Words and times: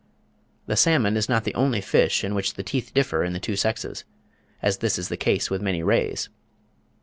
The 0.65 0.75
salmon 0.75 1.15
is 1.15 1.29
not 1.29 1.43
the 1.43 1.53
only 1.53 1.79
fish 1.79 2.23
in 2.23 2.33
which 2.33 2.55
the 2.55 2.63
teeth 2.63 2.91
differ 2.91 3.23
in 3.23 3.33
the 3.33 3.39
two 3.39 3.55
sexes; 3.55 4.03
as 4.59 4.77
this 4.79 4.97
is 4.97 5.09
the 5.09 5.15
case 5.15 5.51
with 5.51 5.61
many 5.61 5.83
rays. 5.83 6.27